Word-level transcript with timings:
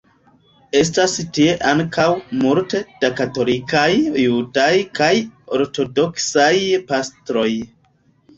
Estas 0.77 1.11
tie 1.37 1.51
ankaŭ 1.71 2.05
multe 2.39 2.81
da 3.03 3.11
katolikaj, 3.19 3.83
judaj 4.23 4.71
kaj 5.01 5.11
ortodoksaj 5.59 6.49
pastroj. 6.91 7.49